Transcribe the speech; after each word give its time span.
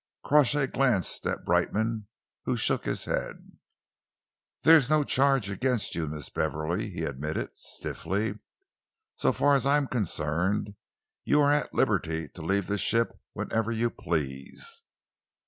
Crawshay 0.23 0.65
glanced 0.65 1.27
at 1.27 1.45
Brightman, 1.45 2.07
who 2.45 2.57
shook 2.57 2.85
his 2.85 3.05
head. 3.05 3.51
"There 4.63 4.75
is 4.75 4.89
no 4.89 5.03
charge 5.03 5.47
against 5.51 5.93
you. 5.93 6.07
Miss 6.07 6.27
Beverley," 6.27 6.89
he 6.89 7.03
admitted 7.03 7.55
stiffly. 7.55 8.39
"So 9.15 9.31
far 9.31 9.53
as 9.53 9.67
I 9.67 9.77
am 9.77 9.85
concerned, 9.85 10.73
you 11.23 11.39
are 11.39 11.51
at 11.53 11.75
liberty 11.75 12.27
to 12.29 12.41
leave 12.41 12.65
the 12.65 12.79
ship 12.79 13.11
whenever 13.35 13.71
you 13.71 13.91
please." 13.91 14.81